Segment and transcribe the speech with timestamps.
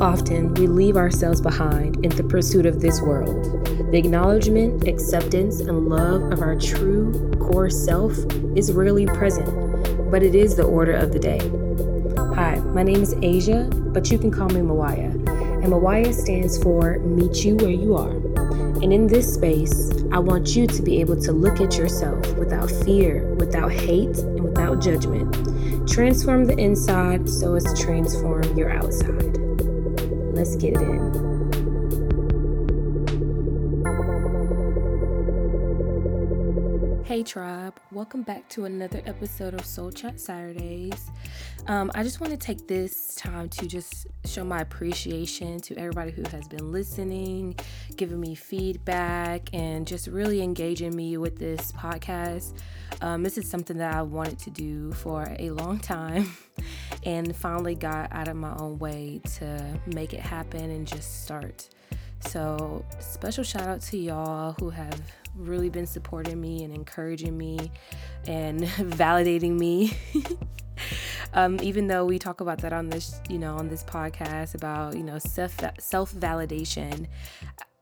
[0.00, 3.44] often we leave ourselves behind in the pursuit of this world.
[3.92, 8.16] The acknowledgement, acceptance, and love of our true core self
[8.56, 11.38] is rarely present, but it is the order of the day.
[12.34, 15.28] Hi, my name is Aja, but you can call me MYWYA.
[15.62, 18.16] And MYWYA stands for Meet You Where You Are.
[18.82, 22.70] And in this space, I want you to be able to look at yourself without
[22.70, 25.34] fear, without hate, and without judgment.
[25.86, 29.39] Transform the inside so as to transform your outside.
[30.40, 31.29] Let's get it in.
[37.04, 41.10] Hey tribe, welcome back to another episode of Sol Chat Saturdays.
[41.66, 46.12] Um, I just want to take this time to just show my appreciation to everybody
[46.12, 47.56] who has been listening,
[47.96, 52.58] giving me feedback, and just really engaging me with this podcast.
[53.00, 56.36] Um, this is something that I wanted to do for a long time
[57.04, 61.68] and finally got out of my own way to make it happen and just start.
[62.20, 65.00] So, special shout out to y'all who have
[65.34, 67.70] really been supporting me and encouraging me
[68.26, 69.96] and validating me.
[71.34, 74.96] um, even though we talk about that on this, you know, on this podcast about,
[74.96, 77.06] you know, self self validation,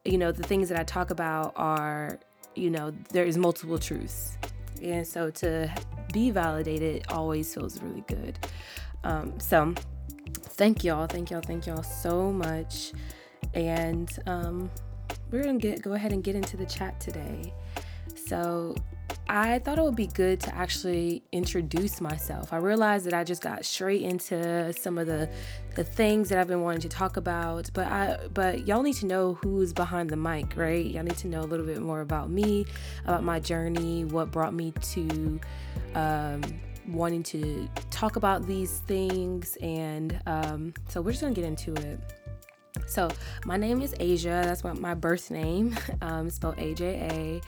[0.04, 2.18] you know, the things that I talk about are,
[2.54, 4.36] you know, there is multiple truths.
[4.82, 5.72] And so to
[6.12, 8.38] be validated always feels really good.
[9.04, 9.74] Um, so
[10.32, 12.92] thank y'all, thank y'all, thank y'all so much.
[13.54, 14.70] And um,
[15.30, 17.52] we're gonna get go ahead and get into the chat today.
[18.26, 18.74] So
[19.30, 22.52] I thought it would be good to actually introduce myself.
[22.52, 25.28] I realized that I just got straight into some of the
[25.74, 29.06] the things that I've been wanting to talk about, but I but y'all need to
[29.06, 30.84] know who's behind the mic, right?
[30.84, 32.64] Y'all need to know a little bit more about me,
[33.04, 35.40] about my journey, what brought me to
[35.94, 36.42] um,
[36.88, 42.00] wanting to talk about these things, and um, so we're just gonna get into it.
[42.86, 43.10] So,
[43.44, 44.42] my name is Aja.
[44.44, 47.40] That's what my birth name, um, spelled A J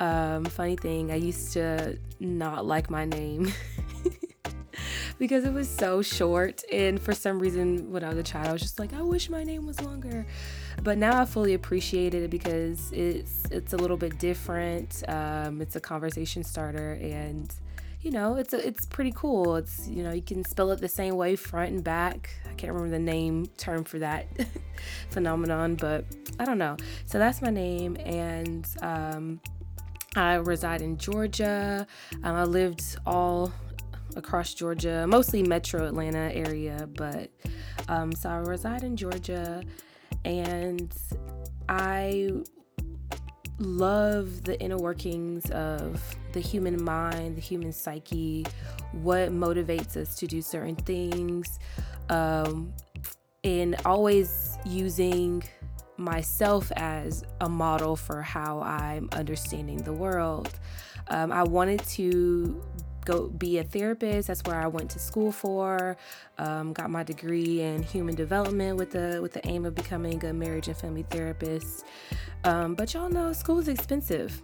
[0.00, 0.04] A.
[0.04, 3.52] Um, funny thing, I used to not like my name
[5.18, 6.62] because it was so short.
[6.72, 9.28] And for some reason, when I was a child, I was just like, I wish
[9.28, 10.26] my name was longer.
[10.82, 15.02] But now I fully appreciate it because it's it's a little bit different.
[15.06, 17.52] Um, it's a conversation starter, and
[18.02, 19.56] you know, it's a, it's pretty cool.
[19.56, 22.30] It's you know, you can spell it the same way front and back.
[22.48, 24.26] I can't remember the name term for that
[25.10, 26.04] phenomenon, but
[26.38, 26.76] I don't know.
[27.06, 29.40] So that's my name, and um,
[30.16, 31.86] I reside in Georgia.
[32.22, 33.52] Um, I lived all
[34.16, 37.30] across Georgia, mostly Metro Atlanta area, but
[37.88, 39.62] um, so I reside in Georgia,
[40.24, 40.92] and
[41.68, 42.32] I
[43.60, 48.46] love the inner workings of the human mind, the human psyche,
[48.92, 51.58] what motivates us to do certain things,
[52.08, 52.72] um,
[53.44, 55.42] and always using
[55.96, 60.50] myself as a model for how I'm understanding the world.
[61.08, 62.62] Um, I wanted to
[63.10, 64.28] go be a therapist.
[64.28, 65.96] That's where I went to school for.
[66.38, 70.32] Um, got my degree in human development with the with the aim of becoming a
[70.32, 71.84] marriage and family therapist.
[72.44, 74.40] Um, but y'all know school is expensive.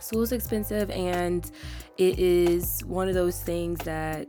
[0.00, 1.50] School is expensive, and
[1.96, 4.28] it is one of those things that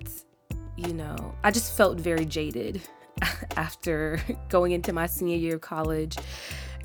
[0.77, 2.81] you know I just felt very jaded
[3.57, 6.17] after going into my senior year of college,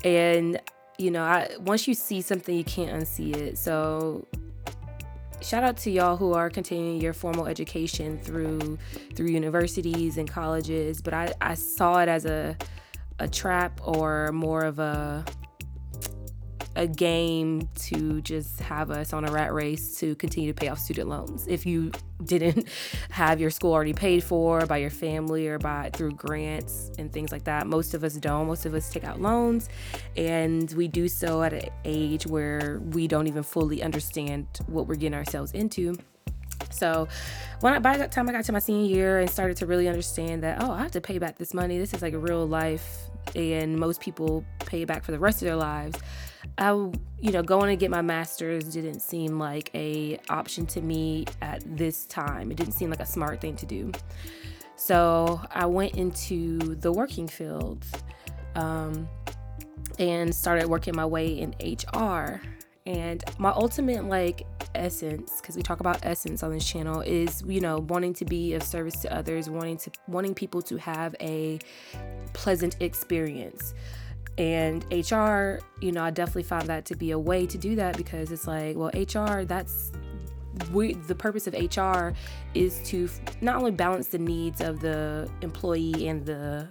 [0.03, 0.59] and
[0.97, 3.57] you know I once you see something you can't unsee it.
[3.57, 4.27] So
[5.45, 8.79] shout out to y'all who are continuing your formal education through
[9.13, 12.57] through universities and colleges but i i saw it as a
[13.19, 15.23] a trap or more of a
[16.75, 20.79] a game to just have us on a rat race to continue to pay off
[20.79, 21.47] student loans.
[21.47, 21.91] If you
[22.23, 22.67] didn't
[23.09, 27.31] have your school already paid for by your family or by through grants and things
[27.31, 28.47] like that, most of us don't.
[28.47, 29.69] Most of us take out loans,
[30.17, 34.95] and we do so at an age where we don't even fully understand what we're
[34.95, 35.95] getting ourselves into.
[36.71, 37.07] So,
[37.61, 39.87] when I, by the time I got to my senior year and started to really
[39.87, 41.77] understand that, oh, I have to pay back this money.
[41.77, 45.45] This is like a real life, and most people pay back for the rest of
[45.45, 45.97] their lives.
[46.57, 51.25] I, you know, going to get my master's didn't seem like a option to me
[51.41, 52.51] at this time.
[52.51, 53.91] It didn't seem like a smart thing to do.
[54.75, 57.85] So I went into the working field
[58.55, 59.07] um,
[59.99, 62.41] and started working my way in HR.
[62.85, 64.45] And my ultimate like
[64.75, 68.53] essence, because we talk about essence on this channel, is you know wanting to be
[68.53, 71.57] of service to others, wanting to wanting people to have a
[72.33, 73.73] pleasant experience
[74.37, 77.97] and HR, you know, I definitely found that to be a way to do that
[77.97, 79.91] because it's like, well, HR, that's
[80.71, 82.13] we the purpose of HR
[82.53, 83.09] is to
[83.41, 86.67] not only balance the needs of the employee and the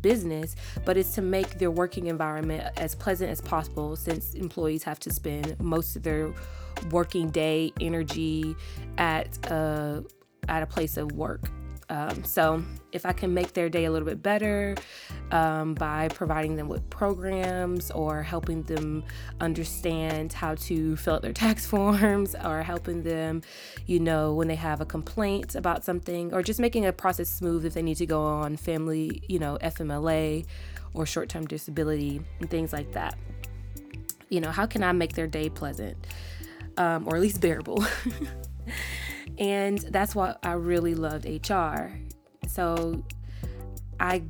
[0.00, 0.54] business,
[0.84, 5.10] but it's to make their working environment as pleasant as possible since employees have to
[5.12, 6.32] spend most of their
[6.90, 8.54] working day energy
[8.96, 10.04] at a,
[10.48, 11.50] at a place of work.
[11.90, 12.62] Um, so,
[12.92, 14.74] if I can make their day a little bit better
[15.30, 19.04] um, by providing them with programs or helping them
[19.40, 23.42] understand how to fill out their tax forms or helping them,
[23.86, 27.64] you know, when they have a complaint about something or just making a process smooth
[27.64, 30.46] if they need to go on family, you know, FMLA
[30.94, 33.16] or short term disability and things like that.
[34.28, 35.96] You know, how can I make their day pleasant
[36.76, 37.84] um, or at least bearable?
[39.36, 41.92] And that's why I really loved HR.
[42.46, 43.04] So
[44.00, 44.22] I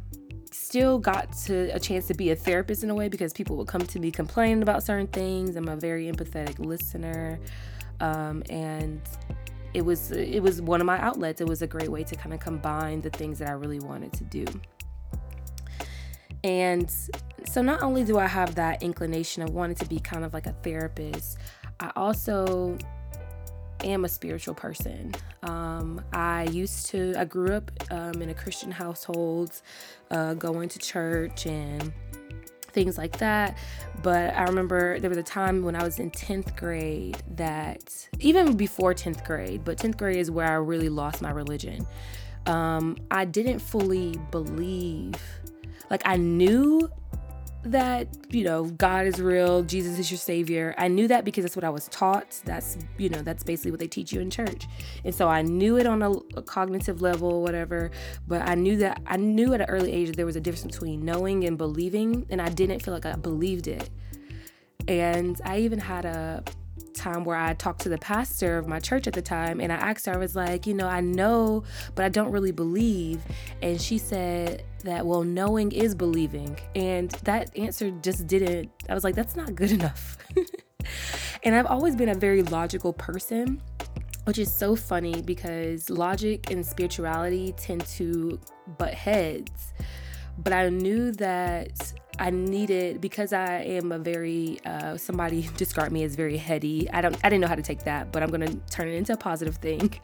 [0.51, 3.69] still got to a chance to be a therapist in a way because people would
[3.69, 5.57] come to me complaining about certain things.
[5.57, 7.39] I'm a very empathetic listener.
[8.01, 9.01] Um, and
[9.75, 11.41] it was it was one of my outlets.
[11.41, 14.13] It was a great way to kind of combine the things that I really wanted
[14.15, 14.45] to do.
[16.45, 16.91] And
[17.47, 20.47] so not only do I have that inclination of wanting to be kind of like
[20.47, 21.39] a therapist,
[21.81, 22.79] I also
[23.85, 25.15] am a spiritual person.
[25.43, 29.61] Um, I used to, I grew up um, in a Christian household,
[30.11, 31.93] uh, going to church and
[32.73, 33.57] things like that.
[34.03, 38.57] But I remember there was a time when I was in 10th grade that, even
[38.57, 41.87] before 10th grade, but 10th grade is where I really lost my religion.
[42.47, 45.15] Um, I didn't fully believe,
[45.91, 46.89] like, I knew
[47.73, 50.75] that you know god is real jesus is your savior.
[50.79, 52.41] I knew that because that's what i was taught.
[52.45, 54.67] That's you know that's basically what they teach you in church.
[55.05, 57.91] And so i knew it on a, a cognitive level whatever
[58.27, 60.75] but i knew that i knew at an early age that there was a difference
[60.75, 63.91] between knowing and believing and i didn't feel like i believed it.
[64.87, 66.43] And i even had a
[66.99, 69.77] time where I talked to the pastor of my church at the time and I
[69.77, 71.65] asked her, I was like, you know, I know,
[71.95, 73.21] but I don't really believe.
[73.63, 76.59] And she said that, well, knowing is believing.
[76.75, 80.19] And that answer just didn't, I was like, that's not good enough.
[81.43, 83.63] and I've always been a very logical person
[84.25, 88.39] which is so funny because logic and spirituality tend to
[88.77, 89.73] butt heads.
[90.37, 96.03] But I knew that I needed because I am a very uh, somebody described me
[96.05, 96.91] as very heady.
[96.91, 99.13] I don't I didn't know how to take that, but I'm gonna turn it into
[99.13, 99.95] a positive thing.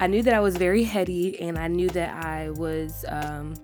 [0.00, 3.04] I knew that I was very heady, and I knew that I was.
[3.08, 3.54] Um,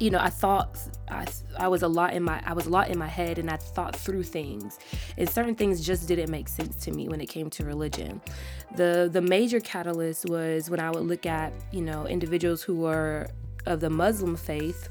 [0.00, 0.78] you know, I thought
[1.08, 1.26] I,
[1.58, 3.56] I was a lot in my I was a lot in my head and I
[3.56, 4.78] thought through things.
[5.16, 8.20] And certain things just didn't make sense to me when it came to religion.
[8.76, 13.26] The the major catalyst was when I would look at, you know, individuals who were
[13.66, 14.88] of the Muslim faith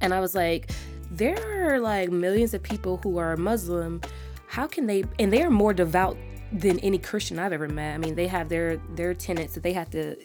[0.00, 0.70] and I was like,
[1.10, 4.00] there are like millions of people who are Muslim.
[4.46, 6.16] How can they, and they're more devout
[6.52, 7.94] than any Christian I've ever met.
[7.94, 10.16] I mean, they have their their tenets that they have to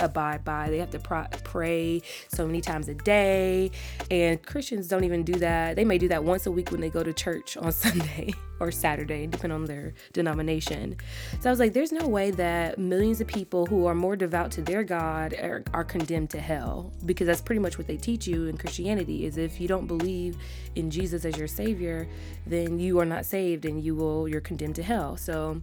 [0.00, 0.70] abide by.
[0.70, 3.70] They have to pray so many times a day.
[4.10, 5.76] And Christians don't even do that.
[5.76, 8.70] They may do that once a week when they go to church on Sunday or
[8.70, 10.96] Saturday, depending on their denomination.
[11.40, 14.50] So I was like, there's no way that millions of people who are more devout
[14.52, 18.26] to their God are, are condemned to hell because that's pretty much what they teach
[18.26, 20.36] you in Christianity is if you don't believe
[20.74, 22.08] in Jesus as your savior,
[22.46, 25.16] then you are not saved and you will you're condemned to hell.
[25.16, 25.62] So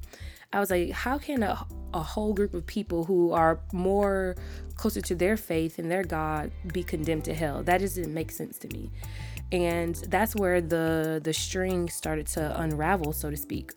[0.56, 4.38] I was like, how can a, a whole group of people who are more
[4.78, 7.62] closer to their faith and their God be condemned to hell?
[7.62, 8.90] That doesn't make sense to me.
[9.52, 13.74] And that's where the the string started to unravel, so to speak.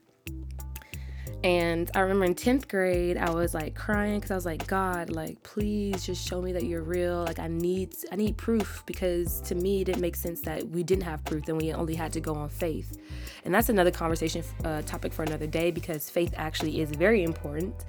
[1.45, 5.11] And I remember in 10th grade, I was like crying because I was like, God,
[5.11, 7.25] like, please just show me that you're real.
[7.25, 10.83] Like, I need, I need proof because to me, it didn't make sense that we
[10.83, 12.99] didn't have proof and we only had to go on faith.
[13.45, 17.85] And that's another conversation uh, topic for another day because faith actually is very important.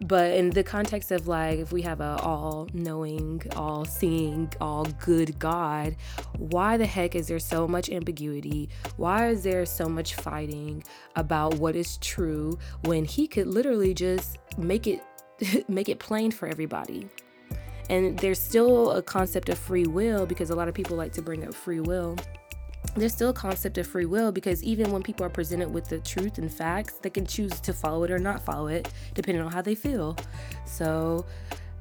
[0.00, 4.84] But in the context of like, if we have a all knowing, all seeing, all
[5.00, 5.96] good God,
[6.38, 8.68] why the heck is there so much ambiguity?
[8.96, 10.84] Why is there so much fighting
[11.14, 15.02] about what is true when He could literally just make it
[15.68, 17.08] make it plain for everybody?
[17.88, 21.22] And there's still a concept of free will because a lot of people like to
[21.22, 22.16] bring up free will
[22.96, 25.98] there's still a concept of free will because even when people are presented with the
[25.98, 29.52] truth and facts, they can choose to follow it or not follow it, depending on
[29.52, 30.16] how they feel.
[30.64, 31.26] So,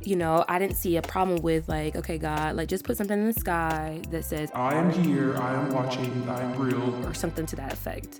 [0.01, 3.17] you know, I didn't see a problem with like, okay, God, like just put something
[3.17, 7.13] in the sky that says, I am here, I am watching, I am real, or
[7.13, 8.19] something to that effect.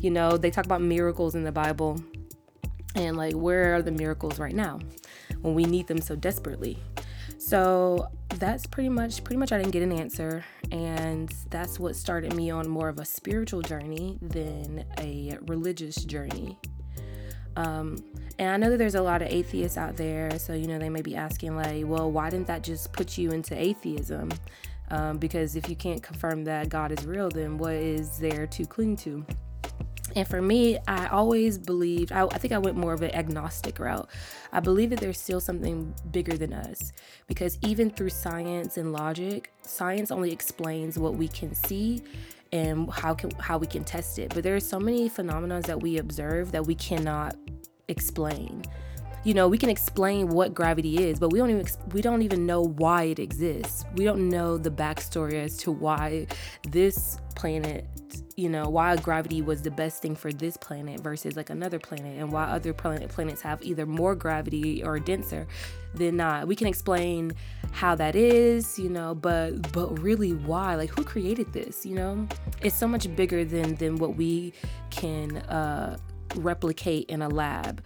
[0.00, 2.02] You know, they talk about miracles in the Bible,
[2.94, 4.80] and like, where are the miracles right now
[5.40, 6.78] when we need them so desperately?
[7.44, 12.34] So that's pretty much pretty much I didn't get an answer and that's what started
[12.34, 16.56] me on more of a spiritual journey than a religious journey.
[17.56, 18.02] Um,
[18.38, 20.88] and I know that there's a lot of atheists out there, so you know they
[20.88, 24.30] may be asking like, well, why didn't that just put you into atheism?
[24.90, 28.64] Um, because if you can't confirm that God is real, then what is there to
[28.64, 29.26] cling to?
[30.14, 33.78] And for me, I always believed, I, I, think I went more of an agnostic
[33.78, 34.08] route.
[34.52, 36.92] I believe that there's still something bigger than us
[37.26, 42.02] because even through science and logic, science only explains what we can see
[42.52, 44.34] and how can how we can test it.
[44.34, 47.34] But there are so many phenomena that we observe that we cannot
[47.88, 48.62] explain.
[49.24, 52.44] You know, we can explain what gravity is, but we don't even we don't even
[52.44, 53.84] know why it exists.
[53.94, 56.26] We don't know the backstory as to why
[56.68, 57.86] this planet
[58.36, 62.18] you know why gravity was the best thing for this planet versus like another planet
[62.18, 65.46] and why other planet planets have either more gravity or denser
[65.94, 67.32] than not we can explain
[67.72, 70.74] how that is you know but but really why?
[70.74, 72.26] Like who created this you know?
[72.60, 74.52] It's so much bigger than than what we
[74.90, 75.96] can uh
[76.36, 77.82] replicate in a lab.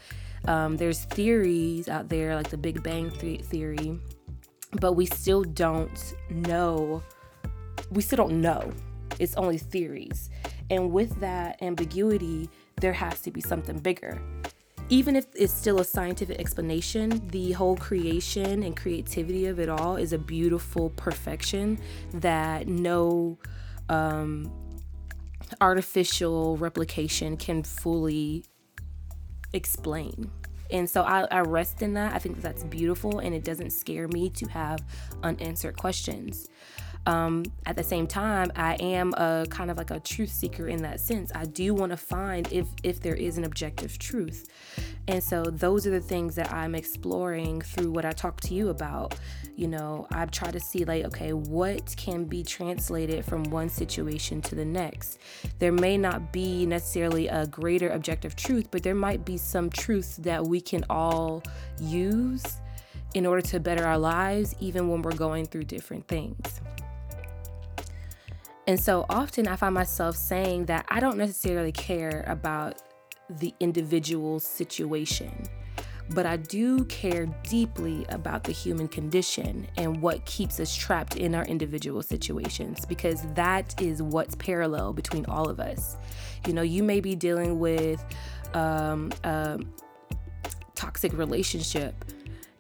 [0.46, 3.98] Um, there's theories out there like the big bang th- theory
[4.80, 7.02] but we still don't know
[7.90, 8.72] we still don't know
[9.18, 10.30] it's only theories.
[10.70, 14.20] And with that ambiguity, there has to be something bigger.
[14.88, 19.96] Even if it's still a scientific explanation, the whole creation and creativity of it all
[19.96, 21.78] is a beautiful perfection
[22.14, 23.36] that no
[23.88, 24.52] um,
[25.60, 28.44] artificial replication can fully
[29.52, 30.30] explain.
[30.70, 32.14] And so I, I, rest in that.
[32.14, 34.84] I think that's beautiful and it doesn't scare me to have
[35.22, 36.48] unanswered questions.
[37.06, 40.82] Um, at the same time, I am a kind of like a truth seeker in
[40.82, 41.30] that sense.
[41.34, 44.48] I do want to find if if there is an objective truth,
[45.06, 48.70] and so those are the things that I'm exploring through what I talk to you
[48.70, 49.14] about.
[49.54, 54.42] You know, I try to see like, okay, what can be translated from one situation
[54.42, 55.18] to the next.
[55.60, 60.16] There may not be necessarily a greater objective truth, but there might be some truth
[60.18, 61.42] that we can all
[61.80, 62.44] use
[63.14, 66.60] in order to better our lives, even when we're going through different things.
[68.66, 72.82] And so often I find myself saying that I don't necessarily care about
[73.30, 75.44] the individual situation,
[76.10, 81.34] but I do care deeply about the human condition and what keeps us trapped in
[81.34, 85.96] our individual situations because that is what's parallel between all of us.
[86.46, 88.04] You know, you may be dealing with
[88.54, 89.60] um, a
[90.74, 92.04] toxic relationship,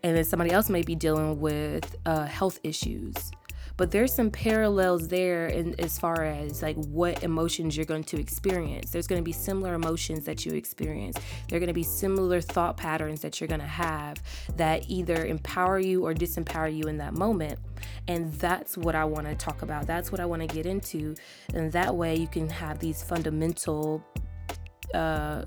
[0.04, 3.32] and then somebody else may be dealing with uh, health issues
[3.76, 8.18] but there's some parallels there in as far as like what emotions you're going to
[8.18, 8.90] experience.
[8.90, 11.16] There's going to be similar emotions that you experience.
[11.48, 14.16] There are going to be similar thought patterns that you're going to have
[14.56, 17.58] that either empower you or disempower you in that moment.
[18.08, 19.86] And that's what i want to talk about.
[19.86, 21.14] That's what i want to get into.
[21.54, 24.02] And that way you can have these fundamental
[24.94, 25.44] uh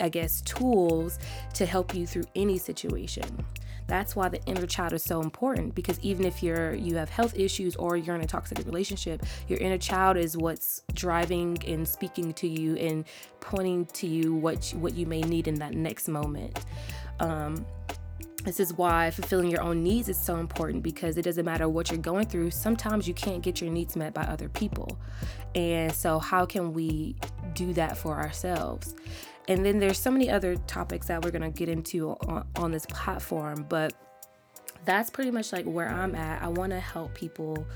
[0.00, 1.18] I guess, tools
[1.54, 3.46] to help you through any situation.
[3.86, 7.38] That's why the inner child is so important because even if you're you have health
[7.38, 12.32] issues or you're in a toxic relationship, your inner child is what's driving and speaking
[12.34, 13.04] to you and
[13.40, 16.64] pointing to you what what you may need in that next moment.
[17.20, 17.64] Um,
[18.46, 21.90] this is why fulfilling your own needs is so important because it doesn't matter what
[21.90, 22.52] you're going through.
[22.52, 24.98] Sometimes you can't get your needs met by other people.
[25.56, 27.16] And so, how can we
[27.54, 28.94] do that for ourselves?
[29.48, 32.70] And then there's so many other topics that we're going to get into on, on
[32.70, 33.94] this platform, but
[34.84, 36.40] that's pretty much like where I'm at.
[36.40, 37.66] I want to help people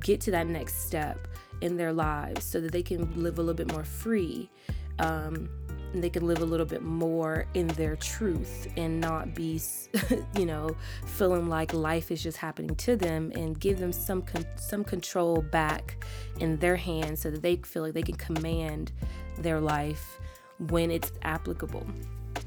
[0.00, 1.28] get to that next step
[1.60, 4.50] in their lives so that they can live a little bit more free.
[4.98, 5.48] Um,
[5.94, 9.60] they can live a little bit more in their truth and not be,
[10.36, 14.46] you know, feeling like life is just happening to them and give them some con-
[14.56, 16.04] some control back
[16.40, 18.92] in their hands so that they feel like they can command
[19.38, 20.18] their life
[20.58, 21.86] when it's applicable.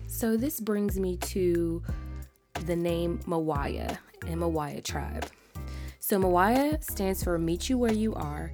[0.07, 1.83] So, this brings me to
[2.65, 5.27] the name MYWYA and MYWYA Tribe.
[5.99, 8.51] So, MYWYA stands for Meet You Where You Are.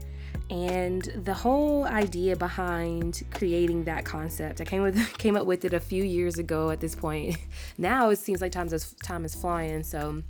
[0.49, 5.73] And the whole idea behind creating that concept, I came with came up with it
[5.73, 6.69] a few years ago.
[6.69, 7.37] At this point,
[7.77, 9.83] now it seems like time is time is flying.
[9.83, 10.21] So,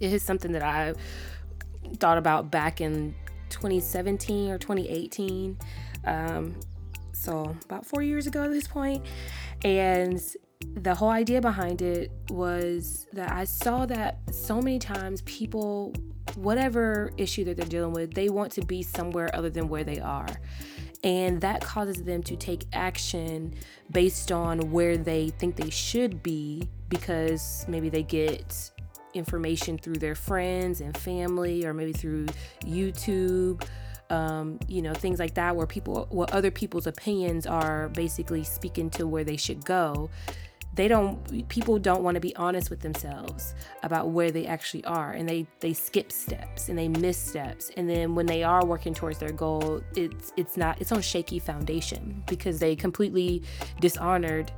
[0.00, 0.94] it is something that I
[1.98, 3.14] thought about back in
[3.50, 5.58] 2017 or 2018.
[6.04, 6.54] Um,
[7.12, 9.04] so about four years ago at this point.
[9.64, 10.20] And
[10.74, 15.92] the whole idea behind it was that I saw that so many times people,
[16.38, 19.98] whatever issue that they're dealing with, they want to be somewhere other than where they
[19.98, 20.28] are.
[21.04, 23.54] And that causes them to take action
[23.90, 28.70] based on where they think they should be because maybe they get
[29.14, 32.26] information through their friends and family, or maybe through
[32.62, 33.62] YouTube
[34.10, 38.90] um, you know, things like that, where people, what other people's opinions are basically speaking
[38.90, 40.10] to where they should go.
[40.78, 41.48] They don't.
[41.48, 45.44] People don't want to be honest with themselves about where they actually are, and they
[45.58, 47.72] they skip steps and they miss steps.
[47.76, 50.80] And then when they are working towards their goal, it's it's not.
[50.80, 53.42] It's on shaky foundation because they completely
[53.80, 54.52] dishonored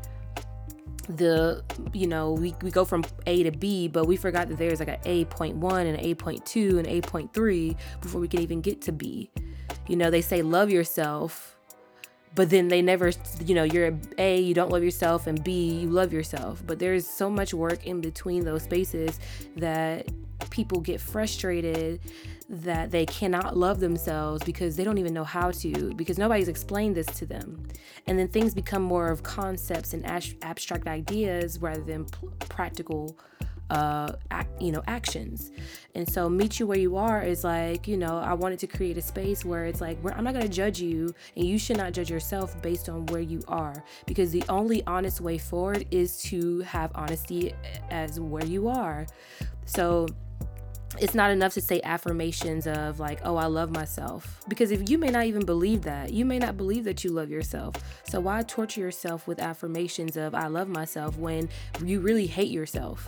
[1.09, 4.79] the you know we, we go from a to b but we forgot that there's
[4.79, 8.21] like an a point one and an a point two and a point three before
[8.21, 9.31] we can even get to b
[9.89, 11.57] you know they say love yourself
[12.35, 13.11] but then they never
[13.45, 16.63] you know you're a you don't love yourself and b you love yourself.
[16.67, 19.19] But there's so much work in between those spaces
[19.57, 20.09] that
[20.51, 22.01] people get frustrated
[22.49, 26.97] that they cannot love themselves because they don't even know how to because nobody's explained
[26.97, 27.67] this to them.
[28.07, 32.07] And then things become more of concepts and abstract ideas rather than
[32.49, 33.17] practical
[33.71, 34.13] uh,
[34.61, 35.53] you know, actions.
[35.95, 38.97] And so, meet you where you are is like, you know, I wanted to create
[38.99, 41.93] a space where it's like, I'm not going to judge you, and you should not
[41.93, 46.61] judge yourself based on where you are, because the only honest way forward is to
[46.61, 47.55] have honesty
[47.91, 49.07] as where you are.
[49.65, 50.07] So,
[50.99, 54.99] it's not enough to say affirmations of like oh i love myself because if you
[54.99, 58.43] may not even believe that you may not believe that you love yourself so why
[58.43, 61.49] torture yourself with affirmations of i love myself when
[61.85, 63.07] you really hate yourself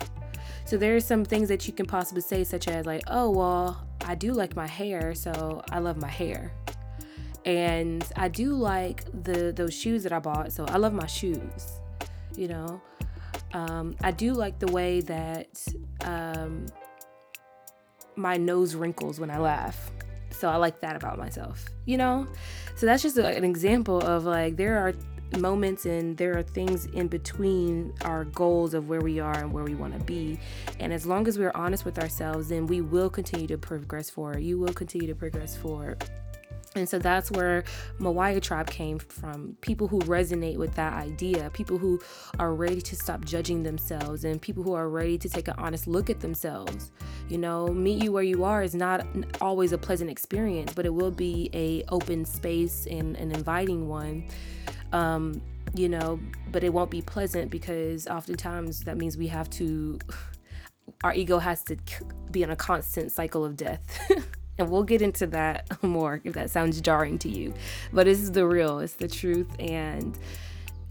[0.65, 3.87] so there are some things that you can possibly say, such as like, "Oh well,
[4.05, 6.53] I do like my hair, so I love my hair."
[7.45, 11.79] And I do like the those shoes that I bought, so I love my shoes.
[12.35, 12.81] You know,
[13.53, 15.65] um, I do like the way that
[16.05, 16.65] um,
[18.15, 19.91] my nose wrinkles when I laugh.
[20.31, 22.27] So I like that about myself, you know?
[22.75, 24.93] So that's just an example of like, there are
[25.39, 29.63] moments and there are things in between our goals of where we are and where
[29.63, 30.39] we want to be.
[30.79, 34.41] And as long as we're honest with ourselves, then we will continue to progress forward.
[34.41, 36.03] You will continue to progress forward.
[36.75, 37.63] And so that's where
[37.99, 39.55] MYWYA Tribe came from.
[39.61, 42.01] People who resonate with that idea, people who
[42.39, 45.87] are ready to stop judging themselves, and people who are ready to take an honest
[45.87, 46.91] look at themselves.
[47.29, 49.05] You know, meet you where you are is not
[49.39, 54.25] always a pleasant experience, but it will be a open space and an inviting one
[54.93, 55.41] um,
[55.73, 56.19] you know,
[56.51, 59.99] but it won't be pleasant because oftentimes that means we have to,
[61.03, 61.77] our ego has to
[62.31, 63.81] be in a constant cycle of death.
[64.57, 67.53] and we'll get into that more if that sounds jarring to you.
[67.91, 69.47] But this is the real, it's the truth.
[69.59, 70.17] And,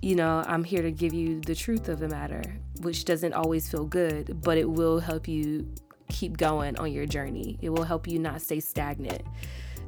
[0.00, 2.42] you know, I'm here to give you the truth of the matter,
[2.80, 5.72] which doesn't always feel good, but it will help you
[6.08, 7.58] keep going on your journey.
[7.62, 9.22] It will help you not stay stagnant.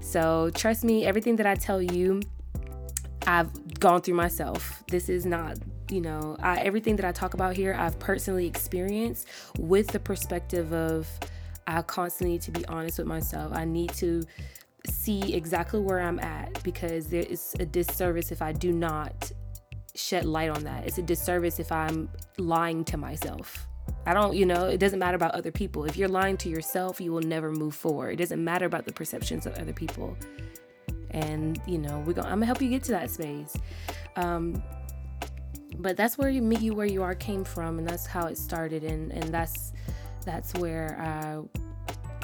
[0.00, 2.20] So, trust me, everything that I tell you
[3.26, 4.82] I've gone through myself.
[4.88, 5.58] This is not,
[5.90, 10.72] you know, I, everything that I talk about here, I've personally experienced with the perspective
[10.72, 11.08] of
[11.66, 13.52] I constantly need to be honest with myself.
[13.52, 14.22] I need to
[14.86, 19.32] see exactly where I'm at because there is a disservice if I do not
[19.94, 20.86] shed light on that.
[20.86, 23.66] It's a disservice if I'm lying to myself.
[24.06, 25.84] I don't, you know, it doesn't matter about other people.
[25.84, 28.10] If you're lying to yourself, you will never move forward.
[28.10, 30.16] It doesn't matter about the perceptions of other people
[31.14, 33.56] and you know we're gonna i'm gonna help you get to that space
[34.16, 34.62] um,
[35.78, 38.36] but that's where you meet you where you are came from and that's how it
[38.36, 39.72] started and and that's
[40.24, 41.40] that's where i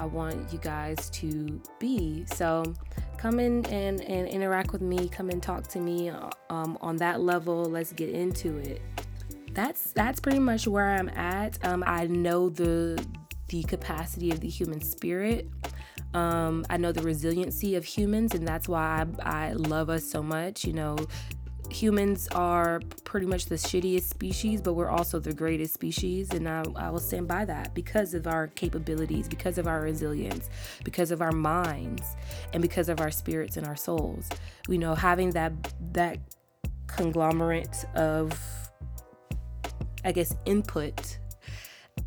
[0.03, 2.25] i want you guys to be.
[2.27, 2.75] So
[3.17, 5.09] come in and and interact with me.
[5.09, 6.11] Come and talk to me
[6.49, 7.65] um, on that level.
[7.65, 8.81] Let's get into it.
[9.53, 11.63] That's that's pretty much where i'm at.
[11.65, 13.05] Um, i know the
[13.49, 15.49] the capacity of the human spirit.
[16.15, 20.23] Um, I know the resiliency of humans, and that's why I, I love us so
[20.23, 20.65] much.
[20.65, 20.97] You know,
[21.71, 26.31] humans are pretty much the shittiest species, but we're also the greatest species.
[26.31, 30.51] And I, I, will stand by that because of our capabilities, because of our resilience,
[30.85, 32.17] because of our minds,
[32.53, 34.29] and because of our spirits and our souls.
[34.69, 35.53] You know, having that
[35.93, 36.19] that
[36.87, 38.39] conglomerate of
[40.05, 41.19] I guess input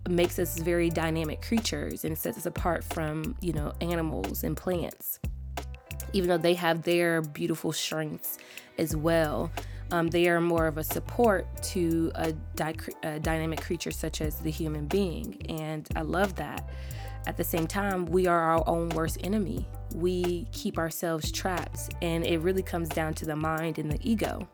[0.09, 5.19] makes us very dynamic creatures and sets us apart from, you know, animals and plants.
[6.13, 8.37] Even though they have their beautiful strengths
[8.77, 9.51] as well,
[9.91, 14.39] um, they are more of a support to a, di- a dynamic creature such as
[14.39, 15.41] the human being.
[15.49, 16.69] And I love that.
[17.25, 19.67] At the same time, we are our own worst enemy.
[19.95, 24.47] We keep ourselves trapped, and it really comes down to the mind and the ego.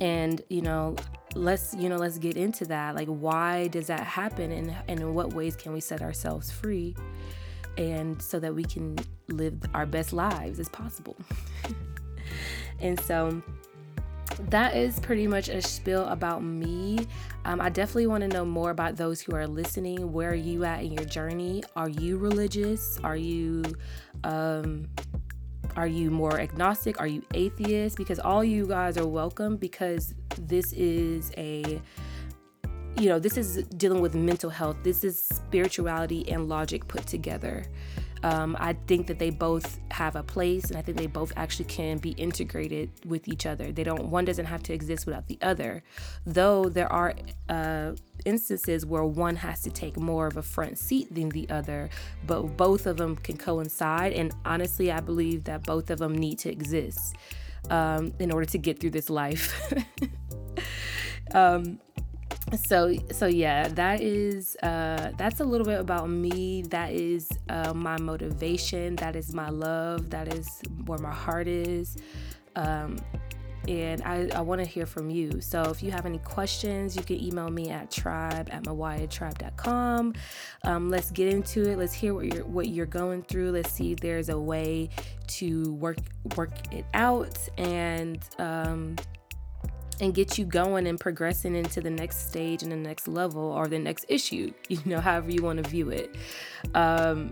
[0.00, 0.96] And, you know,
[1.34, 5.14] let's you know let's get into that like why does that happen and, and in
[5.14, 6.96] what ways can we set ourselves free
[7.78, 8.96] and so that we can
[9.30, 11.16] live our best lives as possible
[12.80, 13.42] and so
[14.48, 17.06] that is pretty much a spiel about me.
[17.44, 20.12] Um, I definitely want to know more about those who are listening.
[20.12, 21.62] Where are you at in your journey?
[21.76, 22.98] Are you religious?
[23.04, 23.62] Are you
[24.24, 24.88] um,
[25.76, 27.00] are you more agnostic?
[27.00, 27.96] Are you atheist?
[27.96, 31.80] Because all you guys are welcome because this is a
[32.96, 34.76] you know, this is dealing with mental health.
[34.82, 37.64] This is spirituality and logic put together.
[38.22, 41.64] Um, I think that they both have a place, and I think they both actually
[41.66, 43.72] can be integrated with each other.
[43.72, 44.08] They don't.
[44.08, 45.82] One doesn't have to exist without the other,
[46.26, 47.14] though there are
[47.48, 47.92] uh,
[48.24, 51.88] instances where one has to take more of a front seat than the other,
[52.26, 54.12] but both of them can coincide.
[54.12, 57.16] And honestly, I believe that both of them need to exist
[57.70, 59.72] um, in order to get through this life.
[61.34, 61.78] um,
[62.56, 67.72] so so yeah that is uh that's a little bit about me that is uh,
[67.72, 71.96] my motivation that is my love that is where my heart is
[72.56, 72.96] um
[73.68, 75.40] and I, I want to hear from you.
[75.40, 80.14] So if you have any questions, you can email me at tribe at mawayatribe.com.
[80.64, 81.78] Um, let's get into it.
[81.78, 83.50] Let's hear what you're what you're going through.
[83.52, 84.88] Let's see if there's a way
[85.28, 85.98] to work
[86.36, 88.96] work it out and um,
[90.00, 93.68] and get you going and progressing into the next stage and the next level or
[93.68, 96.16] the next issue, you know, however you want to view it.
[96.74, 97.30] Um,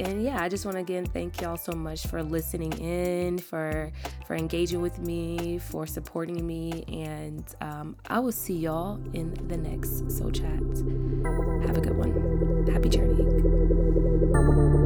[0.00, 3.92] and yeah, I just want to again thank y'all so much for listening in, for
[4.26, 9.56] for engaging with me, for supporting me, and um, I will see y'all in the
[9.56, 10.58] next Sol Chat.
[11.66, 12.66] Have a good one.
[12.66, 14.83] Happy journeying.